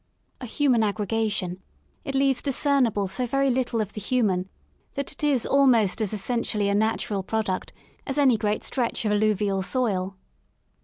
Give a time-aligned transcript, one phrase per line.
[0.39, 1.61] A human aggregation,
[2.03, 4.49] it leaves discernible so very little of the human
[4.95, 7.71] that it is almost as essentially a natural product
[8.07, 10.17] as any great stretch of alluvial soil.